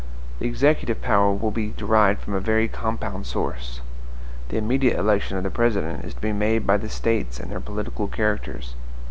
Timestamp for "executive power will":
0.47-1.51